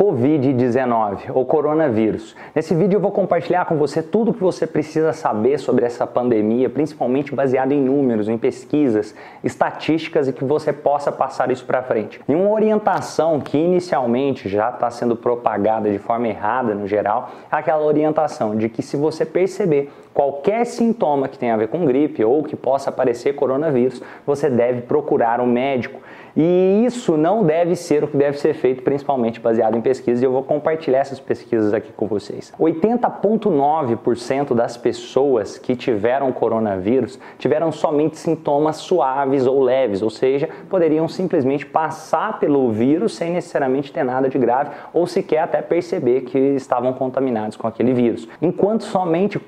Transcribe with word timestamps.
Covid-19 0.00 1.30
ou 1.34 1.44
coronavírus. 1.44 2.34
Nesse 2.54 2.74
vídeo 2.74 2.96
eu 2.96 3.00
vou 3.02 3.10
compartilhar 3.10 3.66
com 3.66 3.76
você 3.76 4.02
tudo 4.02 4.30
o 4.30 4.34
que 4.34 4.40
você 4.40 4.66
precisa 4.66 5.12
saber 5.12 5.58
sobre 5.58 5.84
essa 5.84 6.06
pandemia, 6.06 6.70
principalmente 6.70 7.34
baseado 7.34 7.72
em 7.72 7.82
números, 7.82 8.26
em 8.26 8.38
pesquisas, 8.38 9.14
estatísticas 9.44 10.26
e 10.26 10.32
que 10.32 10.42
você 10.42 10.72
possa 10.72 11.12
passar 11.12 11.50
isso 11.50 11.66
para 11.66 11.82
frente. 11.82 12.18
E 12.26 12.34
uma 12.34 12.50
orientação 12.50 13.40
que 13.40 13.58
inicialmente 13.58 14.48
já 14.48 14.70
está 14.70 14.90
sendo 14.90 15.14
propagada 15.14 15.90
de 15.90 15.98
forma 15.98 16.28
errada 16.28 16.74
no 16.74 16.86
geral, 16.86 17.32
é 17.52 17.56
aquela 17.56 17.84
orientação 17.84 18.56
de 18.56 18.70
que 18.70 18.80
se 18.80 18.96
você 18.96 19.26
perceber 19.26 19.92
qualquer 20.12 20.66
sintoma 20.66 21.28
que 21.28 21.38
tenha 21.38 21.54
a 21.54 21.56
ver 21.56 21.68
com 21.68 21.84
gripe 21.84 22.24
ou 22.24 22.42
que 22.42 22.56
possa 22.56 22.90
aparecer 22.90 23.34
coronavírus, 23.34 24.02
você 24.26 24.50
deve 24.50 24.82
procurar 24.82 25.40
um 25.40 25.46
médico. 25.46 26.00
E 26.36 26.84
isso 26.86 27.16
não 27.16 27.44
deve 27.44 27.74
ser 27.74 28.04
o 28.04 28.08
que 28.08 28.16
deve 28.16 28.38
ser 28.38 28.54
feito, 28.54 28.82
principalmente 28.82 29.40
baseado 29.40 29.76
em 29.76 29.80
pesquisas, 29.80 30.22
e 30.22 30.24
eu 30.24 30.32
vou 30.32 30.42
compartilhar 30.42 31.00
essas 31.00 31.18
pesquisas 31.18 31.74
aqui 31.74 31.92
com 31.92 32.06
vocês. 32.06 32.52
80,9% 32.58 34.54
das 34.54 34.76
pessoas 34.76 35.58
que 35.58 35.74
tiveram 35.74 36.30
coronavírus 36.32 37.18
tiveram 37.38 37.72
somente 37.72 38.16
sintomas 38.18 38.76
suaves 38.76 39.46
ou 39.46 39.60
leves, 39.60 40.02
ou 40.02 40.10
seja, 40.10 40.48
poderiam 40.68 41.08
simplesmente 41.08 41.66
passar 41.66 42.38
pelo 42.38 42.70
vírus 42.70 43.14
sem 43.14 43.32
necessariamente 43.32 43.92
ter 43.92 44.04
nada 44.04 44.28
de 44.28 44.38
grave 44.38 44.70
ou 44.92 45.06
sequer 45.06 45.40
até 45.40 45.60
perceber 45.60 46.22
que 46.22 46.38
estavam 46.38 46.92
contaminados 46.92 47.56
com 47.56 47.66
aquele 47.66 47.92
vírus. 47.92 48.28
Enquanto 48.40 48.84
somente 48.84 49.38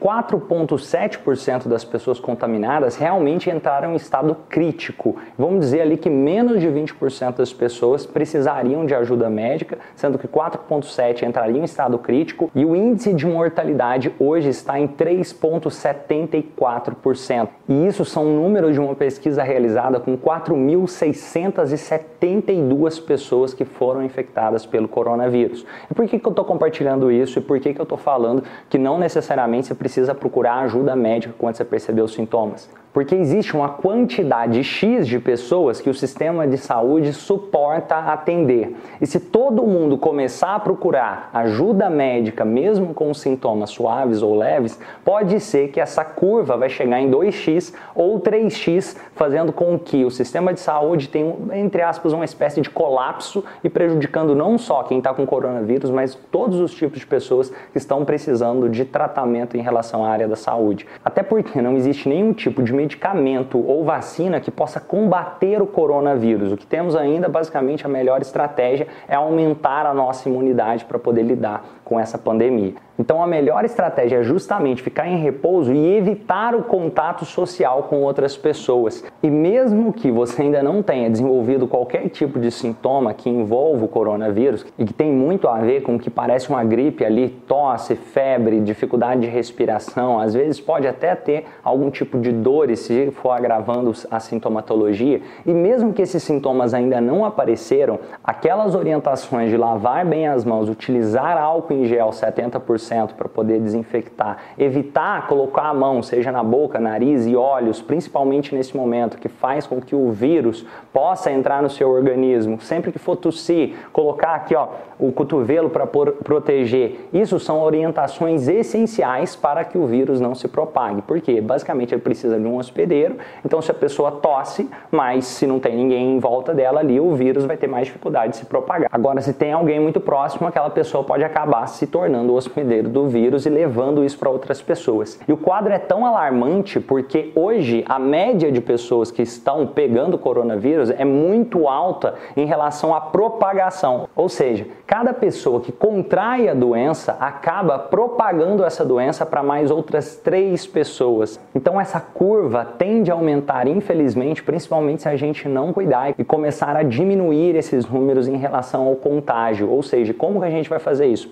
4,7% 0.53 1.67
das 1.67 1.83
pessoas 1.83 2.21
contaminadas 2.21 2.97
realmente 2.97 3.49
entraram 3.49 3.93
em 3.93 3.97
estado 3.97 4.37
crítico. 4.51 5.17
Vamos 5.39 5.61
dizer 5.61 5.81
ali 5.81 5.97
que 5.97 6.11
menos 6.11 6.61
de 6.61 6.69
20% 6.69 7.37
das 7.37 7.55
pessoas 7.55 8.05
precisariam 8.05 8.85
de 8.85 8.95
ajuda 8.95 9.31
médica, 9.31 9.79
sendo 9.97 10.19
que 10.19 10.29
4,7% 10.29 11.23
entrariam 11.23 11.63
em 11.63 11.65
estado 11.65 11.99
crítico 11.99 12.51
e 12.55 12.67
o 12.67 12.77
índice 12.77 13.15
de 13.15 13.27
mortalidade 13.27 14.13
hoje 14.19 14.51
está 14.51 14.79
em 14.79 14.87
3,74%. 14.87 17.49
E 17.67 17.87
isso 17.87 18.05
são 18.05 18.27
números 18.27 18.75
de 18.75 18.81
uma 18.81 18.95
pesquisa 18.95 19.43
realizada 19.43 19.99
com 19.99 20.19
4.672 20.19 23.03
pessoas 23.03 23.55
que 23.55 23.65
foram 23.65 24.05
infectadas 24.05 24.67
pelo 24.67 24.87
coronavírus. 24.87 25.65
E 25.91 25.95
por 25.95 26.07
que, 26.07 26.19
que 26.19 26.27
eu 26.27 26.31
estou 26.31 26.45
compartilhando 26.45 27.11
isso 27.11 27.39
e 27.39 27.43
por 27.43 27.59
que, 27.59 27.73
que 27.73 27.81
eu 27.81 27.85
estou 27.85 27.97
falando 27.97 28.45
que 28.69 28.77
não 28.77 28.99
necessariamente 28.99 29.69
você 29.69 29.75
precisa 29.75 30.15
procurar 30.15 30.42
ajuda 30.51 30.97
médica 30.97 31.35
quando 31.39 31.57
você 31.57 31.65
perceber 31.65 32.03
os 32.03 32.13
sintomas? 32.13 32.69
Porque 32.93 33.15
existe 33.15 33.57
uma 33.57 33.71
quantidade 33.71 34.63
X 34.63 35.07
de 35.07 35.19
pessoas 35.19 35.81
que 35.81 35.89
o 35.89 35.95
sistema 35.95 36.47
de 36.47 36.59
saúde 36.59 37.13
suporta 37.13 37.97
atender. 37.97 38.77
E 39.01 39.07
se 39.07 39.19
todo 39.19 39.67
mundo 39.67 39.97
começar 39.97 40.55
a 40.55 40.61
procurar 40.61 41.31
ajuda 41.33 41.89
médica, 41.89 42.45
mesmo 42.45 42.93
com 42.93 43.15
sintomas 43.15 43.71
suaves 43.71 44.21
ou 44.21 44.37
leves, 44.37 44.79
pode 45.03 45.41
ser 45.41 45.69
que 45.69 45.81
essa 45.81 46.05
curva 46.05 46.57
vai 46.57 46.69
chegar 46.69 47.01
em 47.01 47.11
2x 47.11 47.73
ou 47.95 48.21
3x, 48.21 48.97
fazendo 49.15 49.53
com 49.53 49.79
que 49.79 50.05
o 50.05 50.11
sistema 50.11 50.53
de 50.53 50.61
saúde 50.61 51.09
tenha, 51.09 51.35
entre 51.55 51.81
aspas, 51.81 52.13
uma 52.13 52.25
espécie 52.25 52.61
de 52.61 52.69
colapso 52.69 53.43
e 53.65 53.71
prejudicando 53.71 54.35
não 54.35 54.59
só 54.59 54.83
quem 54.83 54.99
está 54.99 55.15
com 55.15 55.27
coronavírus, 55.27 55.91
mas 55.91 56.15
todos 56.31 56.61
os 56.61 56.75
tipos 56.75 57.01
de 57.01 57.07
pessoas 57.07 57.51
que 57.51 57.79
estão 57.79 58.05
precisando 58.05 58.69
de 58.69 58.85
tratamento 58.85 59.57
em 59.57 59.63
relação 59.63 60.05
à 60.05 60.11
área 60.11 60.29
da 60.29 60.37
saúde. 60.37 60.87
Até 61.03 61.23
porque 61.23 61.63
não 61.63 61.77
existe 61.77 62.09
nenhum 62.09 62.33
tipo 62.33 62.63
de 62.63 62.82
medicamento 62.83 63.59
ou 63.59 63.85
vacina 63.85 64.41
que 64.41 64.51
possa 64.51 64.81
combater 64.81 65.63
o 65.63 65.67
coronavírus. 65.67 66.53
O 66.53 66.57
que 66.57 66.67
temos 66.67 66.97
ainda, 66.97 67.29
basicamente, 67.29 67.87
a 67.87 67.89
melhor 67.89 68.21
estratégia 68.21 68.89
é 69.07 69.15
aumentar 69.15 69.87
a 69.87 69.95
nossa 69.95 70.29
imunidade 70.29 70.85
para 70.85 70.99
poder 70.99 71.23
lidar 71.23 71.65
com 71.93 72.01
essa 72.01 72.17
pandemia. 72.17 72.73
Então, 72.99 73.23
a 73.23 73.27
melhor 73.27 73.65
estratégia 73.65 74.19
é 74.19 74.23
justamente 74.23 74.83
ficar 74.83 75.09
em 75.09 75.17
repouso 75.17 75.73
e 75.73 75.97
evitar 75.97 76.55
o 76.55 76.63
contato 76.63 77.25
social 77.25 77.85
com 77.85 78.03
outras 78.03 78.37
pessoas. 78.37 79.05
E 79.23 79.31
mesmo 79.31 79.93
que 79.93 80.11
você 80.11 80.43
ainda 80.43 80.63
não 80.63 80.83
tenha 80.83 81.11
desenvolvido 81.11 81.67
qualquer 81.67 82.09
tipo 82.09 82.39
de 82.39 82.51
sintoma 82.51 83.13
que 83.13 83.29
envolva 83.29 83.85
o 83.85 83.89
coronavírus 83.89 84.65
e 84.79 84.85
que 84.85 84.93
tem 84.93 85.11
muito 85.11 85.49
a 85.49 85.59
ver 85.59 85.83
com 85.83 85.97
o 85.97 85.99
que 85.99 86.09
parece 86.09 86.49
uma 86.49 86.63
gripe 86.63 87.05
ali, 87.05 87.29
tosse, 87.29 87.97
febre, 87.97 88.61
dificuldade 88.61 89.23
de 89.23 89.27
respiração, 89.27 90.21
às 90.21 90.33
vezes 90.33 90.61
pode 90.61 90.87
até 90.87 91.15
ter 91.15 91.47
algum 91.65 91.91
tipo 91.91 92.19
de 92.19 92.31
dores 92.31 92.81
se 92.81 93.11
for 93.11 93.33
agravando 93.33 93.93
a 94.11 94.21
sintomatologia. 94.21 95.21
E 95.45 95.53
mesmo 95.53 95.93
que 95.93 96.03
esses 96.03 96.23
sintomas 96.23 96.73
ainda 96.73 97.01
não 97.01 97.25
apareceram, 97.25 97.99
aquelas 98.23 98.75
orientações 98.75 99.51
de 99.51 99.57
lavar 99.57 100.07
bem 100.07 100.29
as 100.29 100.45
mãos, 100.45 100.69
utilizar 100.69 101.37
álcool 101.37 101.75
em 101.75 101.82
gel 101.87 102.11
70% 102.11 103.15
para 103.15 103.29
poder 103.29 103.61
desinfectar. 103.61 104.39
Evitar 104.59 105.27
colocar 105.27 105.69
a 105.69 105.75
mão, 105.75 106.03
seja 106.03 106.33
na 106.33 106.43
boca, 106.43 106.79
nariz 106.79 107.27
e 107.27 107.37
olhos, 107.37 107.81
principalmente 107.81 108.55
nesse 108.55 108.77
momento, 108.77 109.19
que 109.19 109.29
faz 109.29 109.67
com 109.67 109.81
que 109.81 109.95
o 109.95 110.11
vírus 110.11 110.67
possa 110.93 111.31
entrar 111.31 111.63
no 111.63 111.71
seu 111.71 111.91
organismo. 111.91 112.61
Sempre 112.61 112.93
que 112.93 112.99
for 112.99 113.17
tossir, 113.17 113.75
colocar 113.93 114.35
aqui 114.35 114.55
ó, 114.55 114.69
o 114.99 115.13
cotovelo 115.13 115.71
para 115.71 115.87
proteger. 115.87 117.09
Isso 117.13 117.39
são 117.39 117.61
orientações 117.61 118.49
essenciais 118.49 119.35
para 119.35 119.65
que 119.65 119.79
o 119.79 119.87
vírus 119.87 120.21
não 120.21 120.35
se 120.35 120.49
propague. 120.49 121.03
Porque 121.03 121.41
basicamente 121.41 121.95
ele 121.95 122.01
precisa 122.01 122.39
de 122.39 122.47
um 122.47 122.57
hospedeiro. 122.57 123.17
Então, 123.45 123.61
se 123.61 123.71
a 123.71 123.75
pessoa 123.75 124.13
tosse, 124.13 124.69
mas 124.91 125.27
se 125.27 125.47
não 125.47 125.59
tem 125.59 125.77
ninguém 125.77 126.17
em 126.17 126.19
volta 126.19 126.55
dela 126.55 126.81
ali, 126.81 127.01
o 127.01 127.15
vírus 127.15 127.45
vai 127.45 127.57
ter 127.57 127.67
mais 127.67 127.87
dificuldade 127.87 128.33
de 128.33 128.37
se 128.39 128.47
propagar. 128.47 128.89
Agora, 128.93 129.21
se 129.21 129.33
tem 129.33 129.53
alguém 129.53 129.81
muito 129.81 130.01
próximo, 130.01 130.47
aquela 130.47 130.71
pessoa 130.71 131.05
pode 131.05 131.25
acabar 131.25 131.67
se 131.73 131.87
tornando 131.87 132.33
o 132.33 132.37
hospedeiro 132.37 132.89
do 132.89 133.07
vírus 133.07 133.47
e 133.47 133.51
levando 133.51 134.05
isso 134.05 134.19
para 134.19 134.31
outras 134.31 134.63
pessoas. 134.63 135.19
E 135.27 135.33
o 135.33 135.37
quadro 135.37 135.73
é 135.73 135.79
tão 135.79 136.07
alarmante 136.07 136.81
porque 136.81 137.33
hoje 137.35 137.85
a 137.89 137.99
média 137.99 138.51
de 138.51 138.61
pessoas 138.61 139.11
que 139.11 139.23
estão 139.23 139.67
pegando 139.67 140.19
coronavírus 140.19 140.91
é 140.91 141.05
muito 141.05 141.69
alta 141.69 142.15
em 142.37 142.47
relação 142.47 142.95
à 142.95 143.01
propagação. 143.01 144.09
Ou 144.15 144.29
seja, 144.29 144.67
cada 144.87 145.13
pessoa 145.13 145.61
que 145.61 145.73
contrai 145.73 146.49
a 146.49 146.55
doença 146.55 147.17
acaba 147.19 147.79
propagando 147.79 148.65
essa 148.65 148.85
doença 148.85 149.25
para 149.25 149.43
mais 149.43 149.71
outras 149.71 150.17
três 150.17 150.67
pessoas. 150.67 151.41
Então 151.55 151.81
essa 151.81 152.01
curva 152.01 152.65
tende 152.65 153.11
a 153.11 153.15
aumentar, 153.15 153.67
infelizmente, 153.67 154.43
principalmente 154.43 155.03
se 155.03 155.09
a 155.09 155.17
gente 155.17 155.49
não 155.49 155.73
cuidar 155.73 156.15
e 156.19 156.25
começar 156.25 156.77
a 156.77 156.83
diminuir 156.83 157.57
esses 157.57 157.89
números 157.89 158.29
em 158.29 158.37
relação 158.37 158.87
ao 158.87 158.97
contágio. 158.97 159.71
Ou 159.71 159.83
seja, 159.83 160.13
como 160.13 160.41
que 160.41 160.47
a 160.47 160.51
gente 160.51 160.69
vai 160.69 160.79
fazer 160.79 161.07
isso? 161.07 161.29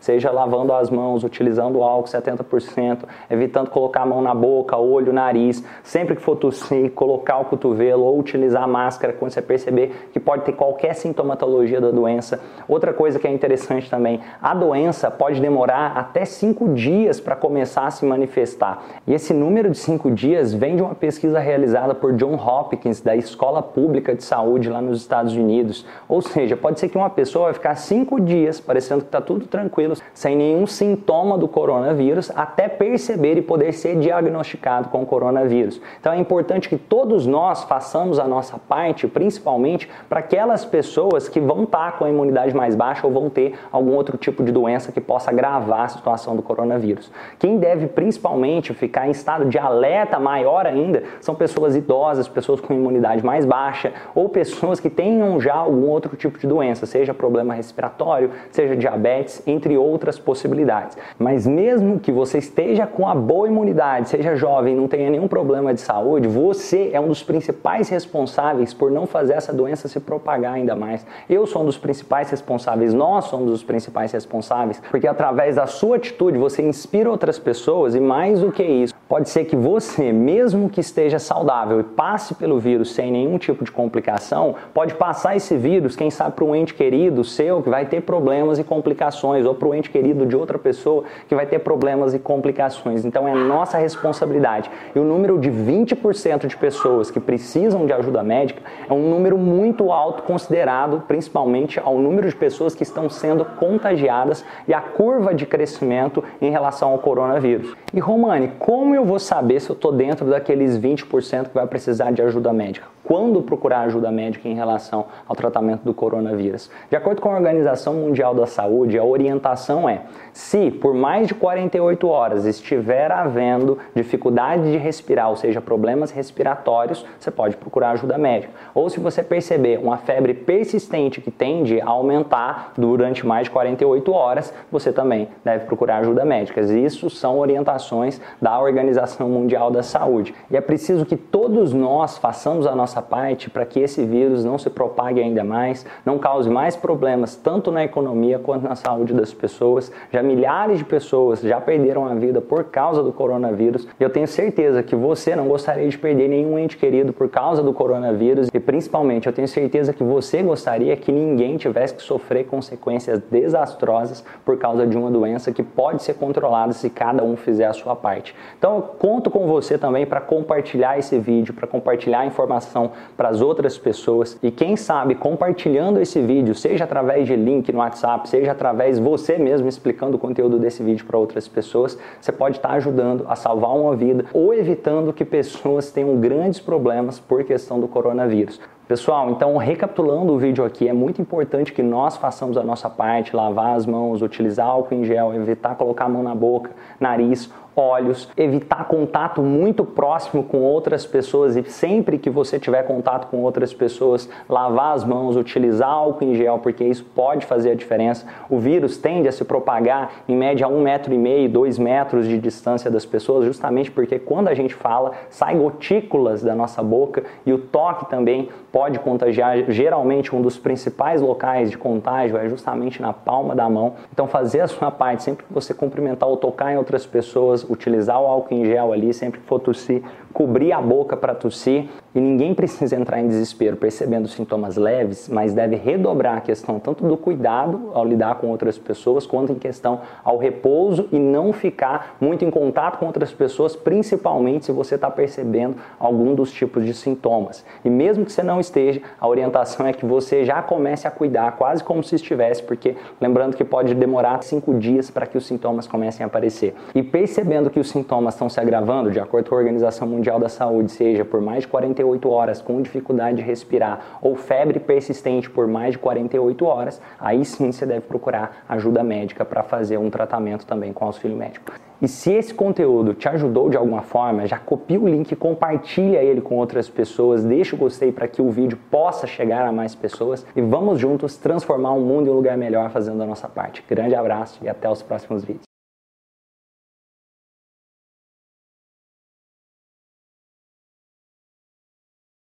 Seja 0.00 0.30
lavando 0.30 0.72
as 0.72 0.90
mãos, 0.90 1.24
utilizando 1.24 1.82
álcool 1.82 2.08
70%, 2.08 3.04
evitando 3.30 3.70
colocar 3.70 4.02
a 4.02 4.06
mão 4.06 4.22
na 4.22 4.34
boca, 4.34 4.76
olho, 4.76 5.12
nariz, 5.12 5.62
sempre 5.82 6.16
que 6.16 6.22
for 6.22 6.36
tossir, 6.36 6.90
colocar 6.92 7.38
o 7.38 7.44
cotovelo 7.44 8.04
ou 8.04 8.18
utilizar 8.18 8.62
a 8.62 8.66
máscara 8.66 9.12
quando 9.12 9.32
você 9.32 9.42
perceber 9.42 10.08
que 10.12 10.20
pode 10.20 10.44
ter 10.44 10.52
qualquer 10.52 10.94
sintomatologia 10.94 11.80
da 11.80 11.90
doença. 11.90 12.40
Outra 12.68 12.92
coisa 12.92 13.18
que 13.18 13.26
é 13.26 13.30
interessante 13.30 13.90
também, 13.90 14.20
a 14.40 14.54
doença 14.54 15.10
pode 15.10 15.40
demorar 15.40 15.92
até 15.96 16.24
cinco 16.24 16.68
dias 16.74 17.20
para 17.20 17.36
começar 17.36 17.86
a 17.86 17.90
se 17.90 18.04
manifestar. 18.04 18.82
E 19.06 19.14
esse 19.14 19.32
número 19.32 19.70
de 19.70 19.78
cinco 19.78 20.10
dias 20.10 20.52
vem 20.52 20.76
de 20.76 20.82
uma 20.82 20.94
pesquisa 20.94 21.38
realizada 21.38 21.94
por 21.94 22.12
John 22.14 22.34
Hopkins, 22.34 23.00
da 23.00 23.16
Escola 23.16 23.62
Pública 23.62 24.14
de 24.14 24.22
Saúde 24.22 24.68
lá 24.68 24.80
nos 24.80 25.00
Estados 25.00 25.34
Unidos. 25.34 25.86
Ou 26.08 26.20
seja, 26.20 26.56
pode 26.56 26.80
ser 26.80 26.88
que 26.88 26.96
uma 26.96 27.10
pessoa 27.10 27.46
vai 27.46 27.54
ficar 27.54 27.74
cinco 27.76 28.20
dias 28.20 28.60
parecendo 28.60 29.00
que 29.00 29.08
está 29.08 29.17
tudo 29.20 29.46
tranquilo, 29.46 29.94
sem 30.14 30.36
nenhum 30.36 30.66
sintoma 30.66 31.36
do 31.36 31.48
coronavírus, 31.48 32.30
até 32.34 32.68
perceber 32.68 33.36
e 33.36 33.42
poder 33.42 33.72
ser 33.72 33.96
diagnosticado 33.98 34.88
com 34.88 35.04
coronavírus. 35.04 35.80
Então 36.00 36.12
é 36.12 36.18
importante 36.18 36.68
que 36.68 36.76
todos 36.76 37.26
nós 37.26 37.64
façamos 37.64 38.18
a 38.18 38.26
nossa 38.26 38.58
parte, 38.58 39.06
principalmente 39.06 39.88
para 40.08 40.20
aquelas 40.20 40.64
pessoas 40.64 41.28
que 41.28 41.40
vão 41.40 41.64
estar 41.64 41.98
com 41.98 42.04
a 42.04 42.10
imunidade 42.10 42.54
mais 42.54 42.74
baixa 42.74 43.06
ou 43.06 43.12
vão 43.12 43.28
ter 43.30 43.58
algum 43.70 43.94
outro 43.94 44.16
tipo 44.16 44.42
de 44.42 44.52
doença 44.52 44.92
que 44.92 45.00
possa 45.00 45.30
agravar 45.30 45.82
a 45.82 45.88
situação 45.88 46.36
do 46.36 46.42
coronavírus. 46.42 47.10
Quem 47.38 47.58
deve 47.58 47.86
principalmente 47.86 48.72
ficar 48.74 49.06
em 49.06 49.10
estado 49.10 49.44
de 49.46 49.58
alerta 49.58 50.18
maior 50.18 50.66
ainda 50.66 51.02
são 51.20 51.34
pessoas 51.34 51.76
idosas, 51.76 52.28
pessoas 52.28 52.60
com 52.60 52.74
imunidade 52.74 53.24
mais 53.24 53.44
baixa 53.44 53.92
ou 54.14 54.28
pessoas 54.28 54.80
que 54.80 54.90
tenham 54.90 55.40
já 55.40 55.54
algum 55.54 55.86
outro 55.88 56.16
tipo 56.16 56.38
de 56.38 56.46
doença, 56.46 56.86
seja 56.86 57.14
problema 57.14 57.54
respiratório, 57.54 58.30
seja 58.50 58.76
diabetes, 58.76 58.98
entre 59.46 59.76
outras 59.76 59.98
outras 59.98 60.18
possibilidades. 60.18 60.96
Mas 61.18 61.46
mesmo 61.46 61.98
que 61.98 62.12
você 62.12 62.38
esteja 62.38 62.86
com 62.86 63.06
a 63.08 63.14
boa 63.14 63.48
imunidade, 63.48 64.08
seja 64.08 64.36
jovem, 64.36 64.76
não 64.76 64.86
tenha 64.86 65.10
nenhum 65.10 65.26
problema 65.26 65.74
de 65.74 65.80
saúde, 65.80 66.28
você 66.28 66.90
é 66.92 67.00
um 67.00 67.08
dos 67.08 67.22
principais 67.22 67.88
responsáveis 67.88 68.72
por 68.72 68.90
não 68.90 69.06
fazer 69.06 69.34
essa 69.34 69.52
doença 69.52 69.88
se 69.88 69.98
propagar 69.98 70.54
ainda 70.54 70.76
mais. 70.76 71.04
Eu 71.28 71.46
sou 71.46 71.62
um 71.62 71.64
dos 71.64 71.76
principais 71.76 72.30
responsáveis, 72.30 72.94
nós 72.94 73.24
somos 73.24 73.52
os 73.52 73.62
principais 73.64 74.12
responsáveis, 74.12 74.80
porque 74.90 75.06
através 75.06 75.56
da 75.56 75.66
sua 75.66 75.96
atitude 75.96 76.38
você 76.38 76.62
inspira 76.62 77.10
outras 77.10 77.38
pessoas 77.38 77.94
e 77.94 78.00
mais 78.00 78.40
do 78.40 78.52
que 78.52 78.62
isso, 78.62 78.94
Pode 79.08 79.30
ser 79.30 79.46
que 79.46 79.56
você, 79.56 80.12
mesmo 80.12 80.68
que 80.68 80.82
esteja 80.82 81.18
saudável 81.18 81.80
e 81.80 81.82
passe 81.82 82.34
pelo 82.34 82.58
vírus 82.58 82.92
sem 82.92 83.10
nenhum 83.10 83.38
tipo 83.38 83.64
de 83.64 83.72
complicação, 83.72 84.54
pode 84.74 84.94
passar 84.96 85.34
esse 85.34 85.56
vírus, 85.56 85.96
quem 85.96 86.10
sabe, 86.10 86.36
para 86.36 86.44
um 86.44 86.54
ente 86.54 86.74
querido 86.74 87.24
seu 87.24 87.62
que 87.62 87.70
vai 87.70 87.86
ter 87.86 88.02
problemas 88.02 88.58
e 88.58 88.64
complicações, 88.64 89.46
ou 89.46 89.54
para 89.54 89.66
um 89.66 89.74
ente 89.74 89.88
querido 89.88 90.26
de 90.26 90.36
outra 90.36 90.58
pessoa 90.58 91.04
que 91.26 91.34
vai 91.34 91.46
ter 91.46 91.60
problemas 91.60 92.12
e 92.12 92.18
complicações. 92.18 93.06
Então 93.06 93.26
é 93.26 93.34
nossa 93.34 93.78
responsabilidade. 93.78 94.70
E 94.94 94.98
o 94.98 95.04
número 95.04 95.38
de 95.38 95.50
20% 95.50 96.46
de 96.46 96.56
pessoas 96.58 97.10
que 97.10 97.18
precisam 97.18 97.86
de 97.86 97.94
ajuda 97.94 98.22
médica 98.22 98.60
é 98.90 98.92
um 98.92 99.08
número 99.08 99.38
muito 99.38 99.90
alto 99.90 100.22
considerado 100.24 101.02
principalmente 101.08 101.80
ao 101.80 101.96
número 101.96 102.28
de 102.28 102.36
pessoas 102.36 102.74
que 102.74 102.82
estão 102.82 103.08
sendo 103.08 103.42
contagiadas 103.42 104.44
e 104.66 104.74
a 104.74 104.82
curva 104.82 105.34
de 105.34 105.46
crescimento 105.46 106.22
em 106.42 106.50
relação 106.50 106.90
ao 106.90 106.98
coronavírus. 106.98 107.74
E 107.94 108.00
Romani, 108.00 108.52
como 108.58 108.97
eu 108.98 109.04
vou 109.04 109.18
saber 109.18 109.60
se 109.60 109.70
eu 109.70 109.74
estou 109.74 109.92
dentro 109.92 110.26
daqueles 110.26 110.76
20% 110.76 111.48
que 111.48 111.54
vai 111.54 111.66
precisar 111.66 112.10
de 112.10 112.20
ajuda 112.20 112.52
médica? 112.52 112.86
Quando 113.08 113.40
procurar 113.40 113.80
ajuda 113.80 114.12
médica 114.12 114.46
em 114.50 114.54
relação 114.54 115.06
ao 115.26 115.34
tratamento 115.34 115.80
do 115.82 115.94
coronavírus? 115.94 116.70
De 116.90 116.94
acordo 116.94 117.22
com 117.22 117.30
a 117.30 117.36
Organização 117.36 117.94
Mundial 117.94 118.34
da 118.34 118.46
Saúde, 118.46 118.98
a 118.98 119.02
orientação 119.02 119.88
é: 119.88 120.02
se 120.30 120.70
por 120.70 120.92
mais 120.92 121.26
de 121.26 121.34
48 121.34 122.06
horas 122.06 122.44
estiver 122.44 123.10
havendo 123.10 123.78
dificuldade 123.94 124.70
de 124.70 124.76
respirar, 124.76 125.30
ou 125.30 125.36
seja, 125.36 125.58
problemas 125.58 126.10
respiratórios, 126.10 127.06
você 127.18 127.30
pode 127.30 127.56
procurar 127.56 127.92
ajuda 127.92 128.18
médica. 128.18 128.52
Ou 128.74 128.90
se 128.90 129.00
você 129.00 129.22
perceber 129.22 129.78
uma 129.78 129.96
febre 129.96 130.34
persistente 130.34 131.22
que 131.22 131.30
tende 131.30 131.80
a 131.80 131.88
aumentar 131.88 132.74
durante 132.76 133.26
mais 133.26 133.44
de 133.44 133.50
48 133.52 134.12
horas, 134.12 134.52
você 134.70 134.92
também 134.92 135.28
deve 135.42 135.64
procurar 135.64 136.00
ajuda 136.00 136.26
médica. 136.26 136.60
Isso 136.60 137.08
são 137.08 137.38
orientações 137.38 138.20
da 138.38 138.60
Organização 138.60 139.30
Mundial 139.30 139.70
da 139.70 139.82
Saúde. 139.82 140.34
E 140.50 140.58
é 140.58 140.60
preciso 140.60 141.06
que 141.06 141.16
todos 141.16 141.72
nós 141.72 142.18
façamos 142.18 142.66
a 142.66 142.76
nossa 142.76 142.97
parte 143.02 143.50
para 143.50 143.64
que 143.64 143.80
esse 143.80 144.04
vírus 144.04 144.44
não 144.44 144.58
se 144.58 144.70
propague 144.70 145.20
ainda 145.20 145.44
mais, 145.44 145.84
não 146.04 146.18
cause 146.18 146.48
mais 146.48 146.76
problemas 146.76 147.36
tanto 147.36 147.70
na 147.70 147.84
economia 147.84 148.38
quanto 148.38 148.68
na 148.68 148.74
saúde 148.74 149.12
das 149.12 149.32
pessoas. 149.32 149.90
Já 150.12 150.22
milhares 150.22 150.78
de 150.78 150.84
pessoas 150.84 151.40
já 151.40 151.60
perderam 151.60 152.06
a 152.06 152.14
vida 152.14 152.40
por 152.40 152.64
causa 152.64 153.02
do 153.02 153.12
coronavírus. 153.12 153.86
Eu 153.98 154.10
tenho 154.10 154.26
certeza 154.26 154.82
que 154.82 154.94
você 154.94 155.34
não 155.34 155.48
gostaria 155.48 155.88
de 155.88 155.98
perder 155.98 156.28
nenhum 156.28 156.58
ente 156.58 156.76
querido 156.76 157.12
por 157.12 157.28
causa 157.28 157.62
do 157.62 157.72
coronavírus 157.72 158.48
e 158.52 158.60
principalmente 158.60 159.26
eu 159.26 159.32
tenho 159.32 159.48
certeza 159.48 159.92
que 159.92 160.02
você 160.02 160.42
gostaria 160.42 160.96
que 160.96 161.12
ninguém 161.12 161.56
tivesse 161.56 161.94
que 161.94 162.02
sofrer 162.02 162.46
consequências 162.46 163.20
desastrosas 163.30 164.24
por 164.44 164.58
causa 164.58 164.86
de 164.86 164.96
uma 164.96 165.10
doença 165.10 165.52
que 165.52 165.62
pode 165.62 166.02
ser 166.02 166.14
controlada 166.14 166.72
se 166.72 166.90
cada 166.90 167.22
um 167.22 167.36
fizer 167.36 167.66
a 167.66 167.72
sua 167.72 167.94
parte. 167.94 168.34
Então 168.58 168.76
eu 168.76 168.82
conto 168.82 169.30
com 169.30 169.46
você 169.46 169.78
também 169.78 170.06
para 170.06 170.20
compartilhar 170.20 170.98
esse 170.98 171.18
vídeo, 171.18 171.54
para 171.54 171.66
compartilhar 171.66 172.20
a 172.20 172.26
informação 172.26 172.87
para 173.16 173.28
as 173.28 173.40
outras 173.40 173.76
pessoas 173.76 174.38
e 174.42 174.50
quem 174.50 174.76
sabe 174.76 175.14
compartilhando 175.14 176.00
esse 176.00 176.20
vídeo, 176.20 176.54
seja 176.54 176.84
através 176.84 177.26
de 177.26 177.36
link 177.36 177.72
no 177.72 177.78
WhatsApp, 177.78 178.28
seja 178.28 178.52
através 178.52 178.98
você 178.98 179.38
mesmo 179.38 179.68
explicando 179.68 180.16
o 180.16 180.20
conteúdo 180.20 180.58
desse 180.58 180.82
vídeo 180.82 181.06
para 181.06 181.18
outras 181.18 181.46
pessoas, 181.48 181.98
você 182.20 182.32
pode 182.32 182.56
estar 182.56 182.70
ajudando 182.72 183.24
a 183.28 183.36
salvar 183.36 183.74
uma 183.76 183.94
vida 183.94 184.24
ou 184.32 184.52
evitando 184.52 185.12
que 185.12 185.24
pessoas 185.24 185.90
tenham 185.92 186.16
grandes 186.16 186.60
problemas 186.60 187.18
por 187.18 187.44
questão 187.44 187.80
do 187.80 187.88
coronavírus. 187.88 188.60
Pessoal, 188.88 189.28
então 189.28 189.54
recapitulando 189.58 190.32
o 190.32 190.38
vídeo 190.38 190.64
aqui, 190.64 190.88
é 190.88 190.94
muito 190.94 191.20
importante 191.20 191.74
que 191.74 191.82
nós 191.82 192.16
façamos 192.16 192.56
a 192.56 192.62
nossa 192.62 192.88
parte, 192.88 193.36
lavar 193.36 193.76
as 193.76 193.84
mãos, 193.84 194.22
utilizar 194.22 194.66
álcool 194.66 194.94
em 194.94 195.04
gel, 195.04 195.34
evitar 195.34 195.74
colocar 195.74 196.06
a 196.06 196.08
mão 196.08 196.22
na 196.22 196.34
boca, 196.34 196.70
nariz 196.98 197.52
olhos, 197.78 198.28
evitar 198.36 198.86
contato 198.88 199.42
muito 199.42 199.84
próximo 199.84 200.42
com 200.42 200.58
outras 200.58 201.06
pessoas 201.06 201.56
e 201.56 201.62
sempre 201.64 202.18
que 202.18 202.28
você 202.28 202.58
tiver 202.58 202.82
contato 202.82 203.28
com 203.28 203.42
outras 203.42 203.72
pessoas, 203.72 204.28
lavar 204.48 204.94
as 204.94 205.04
mãos, 205.04 205.36
utilizar 205.36 205.88
álcool 205.88 206.24
em 206.24 206.34
gel, 206.34 206.58
porque 206.58 206.84
isso 206.84 207.04
pode 207.14 207.46
fazer 207.46 207.70
a 207.70 207.74
diferença. 207.74 208.26
O 208.50 208.58
vírus 208.58 208.98
tende 208.98 209.28
a 209.28 209.32
se 209.32 209.44
propagar 209.44 210.10
em 210.28 210.36
média 210.36 210.66
a 210.66 210.68
um 210.68 210.82
metro 210.82 211.14
e 211.14 211.18
meio, 211.18 211.48
dois 211.48 211.78
metros 211.78 212.26
de 212.26 212.38
distância 212.38 212.90
das 212.90 213.06
pessoas, 213.06 213.44
justamente 213.44 213.90
porque 213.90 214.18
quando 214.18 214.48
a 214.48 214.54
gente 214.54 214.74
fala, 214.74 215.12
sai 215.30 215.54
gotículas 215.56 216.42
da 216.42 216.54
nossa 216.54 216.82
boca 216.82 217.22
e 217.46 217.52
o 217.52 217.58
toque 217.58 218.08
também 218.10 218.48
pode 218.72 218.98
contagiar. 218.98 219.70
Geralmente, 219.70 220.34
um 220.34 220.42
dos 220.42 220.58
principais 220.58 221.20
locais 221.20 221.70
de 221.70 221.78
contágio 221.78 222.36
é 222.36 222.48
justamente 222.48 223.00
na 223.00 223.12
palma 223.12 223.54
da 223.54 223.68
mão. 223.68 223.94
Então, 224.12 224.26
fazer 224.26 224.60
a 224.60 224.68
sua 224.68 224.90
parte 224.90 225.22
sempre 225.22 225.44
que 225.46 225.52
você 225.52 225.72
cumprimentar 225.72 226.28
ou 226.28 226.36
tocar 226.36 226.72
em 226.72 226.76
outras 226.76 227.06
pessoas, 227.06 227.67
utilizar 227.68 228.20
o 228.20 228.26
álcool 228.26 228.54
em 228.54 228.64
gel 228.64 228.92
ali 228.92 229.12
sempre 229.12 229.40
que 229.40 229.46
for 229.46 229.60
tossir, 229.60 230.02
cobrir 230.32 230.72
a 230.72 230.80
boca 230.80 231.16
para 231.16 231.34
tossir 231.34 231.88
e 232.18 232.20
ninguém 232.20 232.52
precisa 232.52 232.96
entrar 232.96 233.20
em 233.20 233.28
desespero 233.28 233.76
percebendo 233.76 234.26
sintomas 234.26 234.76
leves, 234.76 235.28
mas 235.28 235.54
deve 235.54 235.76
redobrar 235.76 236.38
a 236.38 236.40
questão 236.40 236.80
tanto 236.80 237.06
do 237.06 237.16
cuidado 237.16 237.92
ao 237.94 238.04
lidar 238.04 238.34
com 238.40 238.48
outras 238.48 238.76
pessoas, 238.76 239.24
quanto 239.24 239.52
em 239.52 239.54
questão 239.54 240.00
ao 240.24 240.36
repouso 240.36 241.08
e 241.12 241.18
não 241.18 241.52
ficar 241.52 242.16
muito 242.20 242.44
em 242.44 242.50
contato 242.50 242.98
com 242.98 243.06
outras 243.06 243.32
pessoas, 243.32 243.76
principalmente 243.76 244.64
se 244.64 244.72
você 244.72 244.96
está 244.96 245.08
percebendo 245.08 245.76
algum 245.96 246.34
dos 246.34 246.50
tipos 246.50 246.84
de 246.84 246.92
sintomas. 246.92 247.64
E 247.84 247.88
mesmo 247.88 248.24
que 248.24 248.32
você 248.32 248.42
não 248.42 248.58
esteja, 248.58 249.00
a 249.20 249.28
orientação 249.28 249.86
é 249.86 249.92
que 249.92 250.04
você 250.04 250.44
já 250.44 250.60
comece 250.60 251.06
a 251.06 251.12
cuidar, 251.12 251.52
quase 251.52 251.84
como 251.84 252.02
se 252.02 252.16
estivesse, 252.16 252.64
porque 252.64 252.96
lembrando 253.20 253.56
que 253.56 253.64
pode 253.64 253.94
demorar 253.94 254.42
cinco 254.42 254.74
dias 254.74 255.08
para 255.08 255.24
que 255.24 255.38
os 255.38 255.46
sintomas 255.46 255.86
comecem 255.86 256.24
a 256.24 256.26
aparecer. 256.26 256.74
E 256.96 257.00
percebendo 257.00 257.70
que 257.70 257.78
os 257.78 257.88
sintomas 257.88 258.34
estão 258.34 258.48
se 258.48 258.58
agravando, 258.58 259.08
de 259.08 259.20
acordo 259.20 259.48
com 259.48 259.54
a 259.54 259.58
Organização 259.58 260.08
Mundial 260.08 260.40
da 260.40 260.48
Saúde, 260.48 260.90
seja 260.90 261.24
por 261.24 261.40
mais 261.40 261.60
de 261.60 261.68
40 261.68 262.07
48 262.08 262.30
horas 262.30 262.62
com 262.62 262.80
dificuldade 262.80 263.38
de 263.38 263.42
respirar 263.42 264.18
ou 264.22 264.34
febre 264.34 264.80
persistente 264.80 265.50
por 265.50 265.66
mais 265.66 265.92
de 265.92 265.98
48 265.98 266.64
horas, 266.64 267.00
aí 267.20 267.44
sim 267.44 267.70
você 267.70 267.84
deve 267.84 268.02
procurar 268.02 268.64
ajuda 268.68 269.02
médica 269.02 269.44
para 269.44 269.62
fazer 269.62 269.98
um 269.98 270.10
tratamento 270.10 270.64
também 270.64 270.92
com 270.92 271.04
auxílio 271.04 271.36
médico. 271.36 271.72
E 272.00 272.06
se 272.06 272.32
esse 272.32 272.54
conteúdo 272.54 273.12
te 273.12 273.28
ajudou 273.28 273.68
de 273.68 273.76
alguma 273.76 274.02
forma, 274.02 274.46
já 274.46 274.56
copia 274.56 275.00
o 275.00 275.08
link, 275.08 275.34
compartilha 275.34 276.22
ele 276.22 276.40
com 276.40 276.56
outras 276.56 276.88
pessoas, 276.88 277.42
deixa 277.42 277.74
o 277.74 277.78
gostei 277.78 278.12
para 278.12 278.28
que 278.28 278.40
o 278.40 278.50
vídeo 278.50 278.78
possa 278.88 279.26
chegar 279.26 279.66
a 279.66 279.72
mais 279.72 279.96
pessoas 279.96 280.46
e 280.54 280.60
vamos 280.60 281.00
juntos 281.00 281.36
transformar 281.36 281.92
o 281.92 282.00
mundo 282.00 282.28
em 282.28 282.30
um 282.30 282.36
lugar 282.36 282.56
melhor 282.56 282.90
fazendo 282.90 283.20
a 283.22 283.26
nossa 283.26 283.48
parte. 283.48 283.84
Grande 283.88 284.14
abraço 284.14 284.60
e 284.62 284.68
até 284.68 284.88
os 284.88 285.02
próximos 285.02 285.44
vídeos. 285.44 285.67